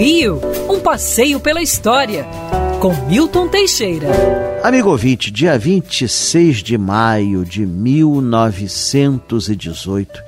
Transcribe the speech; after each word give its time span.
Rio, 0.00 0.40
um 0.66 0.80
passeio 0.80 1.38
pela 1.38 1.60
história, 1.60 2.24
com 2.80 2.94
Milton 3.06 3.48
Teixeira. 3.48 4.08
Amigo 4.62 4.88
ouvinte, 4.88 5.30
dia 5.30 5.58
26 5.58 6.62
de 6.62 6.78
maio 6.78 7.44
de 7.44 7.66
1918, 7.66 10.22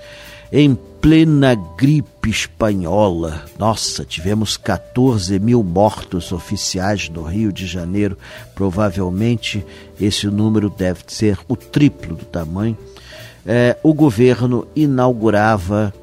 em 0.53 0.75
plena 1.01 1.55
gripe 1.55 2.29
espanhola, 2.29 3.47
nossa, 3.59 4.05
tivemos 4.05 4.59
14 4.59 5.39
mil 5.39 5.63
mortos 5.63 6.33
oficiais 6.33 7.09
no 7.09 7.23
Rio 7.23 7.51
de 7.51 7.67
Janeiro. 7.67 8.19
Provavelmente 8.55 9.65
esse 9.99 10.27
número 10.27 10.69
deve 10.69 11.01
ser 11.07 11.39
o 11.49 11.57
triplo 11.57 12.17
do 12.17 12.27
tamanho. 12.27 12.77
É, 13.47 13.79
o 13.83 13.95
governo 13.95 14.67
inaugurava 14.77 15.95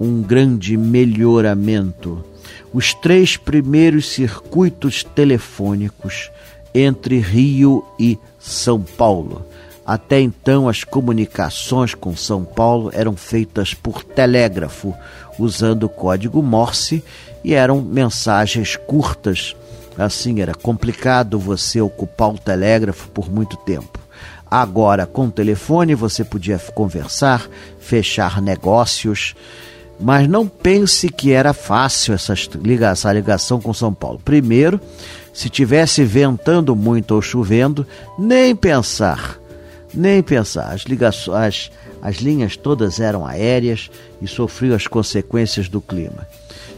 um 0.00 0.20
grande 0.20 0.76
melhoramento 0.76 2.31
os 2.72 2.94
três 2.94 3.36
primeiros 3.36 4.10
circuitos 4.10 5.04
telefônicos 5.04 6.30
entre 6.74 7.18
Rio 7.18 7.84
e 7.98 8.18
São 8.38 8.80
Paulo. 8.80 9.46
Até 9.84 10.20
então, 10.20 10.68
as 10.68 10.84
comunicações 10.84 11.94
com 11.94 12.16
São 12.16 12.44
Paulo 12.44 12.90
eram 12.94 13.16
feitas 13.16 13.74
por 13.74 14.04
telégrafo, 14.04 14.94
usando 15.38 15.84
o 15.84 15.88
código 15.88 16.42
Morse, 16.42 17.02
e 17.42 17.52
eram 17.52 17.82
mensagens 17.82 18.76
curtas. 18.76 19.56
Assim, 19.98 20.40
era 20.40 20.54
complicado 20.54 21.38
você 21.38 21.80
ocupar 21.80 22.30
o 22.30 22.38
telégrafo 22.38 23.08
por 23.08 23.30
muito 23.30 23.56
tempo. 23.58 23.98
Agora, 24.48 25.06
com 25.06 25.26
o 25.26 25.30
telefone, 25.30 25.94
você 25.94 26.22
podia 26.22 26.58
conversar, 26.58 27.48
fechar 27.80 28.40
negócios 28.40 29.34
mas 30.02 30.28
não 30.28 30.48
pense 30.48 31.08
que 31.08 31.30
era 31.30 31.52
fácil 31.52 32.12
essa 32.12 32.34
ligação 33.12 33.60
com 33.60 33.72
São 33.72 33.94
Paulo. 33.94 34.20
Primeiro, 34.22 34.80
se 35.32 35.48
tivesse 35.48 36.02
ventando 36.02 36.74
muito 36.74 37.14
ou 37.14 37.22
chovendo, 37.22 37.86
nem 38.18 38.54
pensar, 38.54 39.38
nem 39.94 40.20
pensar. 40.20 40.72
As, 40.72 40.82
ligações, 40.82 41.70
as, 42.02 42.14
as 42.14 42.16
linhas 42.16 42.56
todas 42.56 42.98
eram 42.98 43.24
aéreas 43.24 43.90
e 44.20 44.26
sofriam 44.26 44.74
as 44.74 44.88
consequências 44.88 45.68
do 45.68 45.80
clima. 45.80 46.26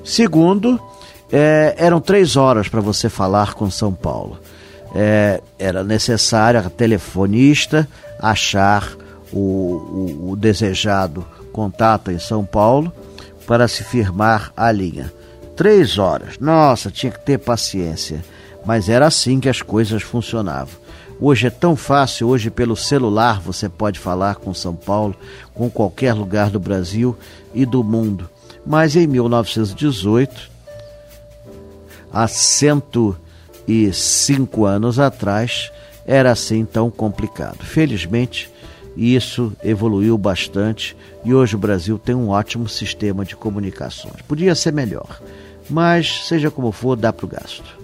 Segundo, 0.05 0.79
é, 1.33 1.75
eram 1.79 2.03
três 2.03 2.37
horas 2.37 2.69
para 2.69 2.83
você 2.83 3.09
falar 3.09 3.55
com 3.55 3.71
São 3.71 3.95
Paulo. 3.95 4.39
É, 4.95 5.41
era 5.59 5.83
necessário 5.83 6.61
a 6.61 6.69
telefonista 6.69 7.89
achar 8.21 8.95
o, 9.33 9.39
o, 9.39 10.31
o 10.33 10.37
desejado 10.37 11.25
contato 11.53 12.11
em 12.11 12.19
São 12.19 12.45
Paulo 12.45 12.93
para 13.47 13.69
se 13.69 13.85
firmar 13.85 14.53
a 14.57 14.73
linha. 14.73 15.13
Três 15.57 15.99
horas. 15.99 16.39
Nossa, 16.39 16.91
tinha 16.91 17.13
que 17.13 17.25
ter 17.25 17.39
paciência. 17.39 18.25
Mas 18.65 18.89
era 18.89 19.07
assim 19.07 19.39
que 19.39 19.49
as 19.49 19.63
coisas 19.63 20.03
funcionavam. 20.03 20.83
Hoje 21.21 21.47
é 21.47 21.51
tão 21.51 21.77
fácil, 21.77 22.27
hoje 22.29 22.51
pelo 22.51 22.77
celular 22.77 23.41
você 23.41 23.69
pode 23.69 24.01
falar 24.01 24.35
com 24.37 24.53
São 24.53 24.75
Paulo, 24.75 25.15
com 25.55 25.71
qualquer 25.71 26.13
lugar 26.13 26.51
do 26.51 26.59
Brasil 26.59 27.17
e 27.55 27.65
do 27.65 27.85
mundo. 27.85 28.29
Mas 28.67 28.97
em 28.97 29.07
1918, 29.07 30.51
há 32.13 32.27
105 32.27 34.65
anos 34.65 34.99
atrás, 34.99 35.71
era 36.05 36.33
assim 36.33 36.65
tão 36.65 36.91
complicado. 36.91 37.65
Felizmente, 37.65 38.51
e 38.97 39.15
isso 39.15 39.53
evoluiu 39.63 40.17
bastante 40.17 40.97
e 41.25 41.35
hoje 41.35 41.57
o 41.57 41.59
Brasil 41.59 41.99
tem 41.99 42.15
um 42.15 42.29
ótimo 42.29 42.69
sistema 42.69 43.25
de 43.25 43.37
comunicações. 43.37 44.23
Podia 44.27 44.55
ser 44.55 44.73
melhor, 44.73 45.21
mas 45.69 46.27
seja 46.27 46.51
como 46.51 46.73
for, 46.73 46.97
dá 46.97 47.13
para 47.13 47.27
o 47.27 47.29
gasto. 47.29 47.84